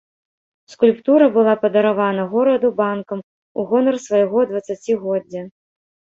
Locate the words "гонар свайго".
3.75-4.49